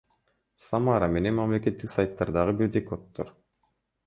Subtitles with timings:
[0.67, 3.31] Самара менен мамлекеттик сайттардагы бирдей коддор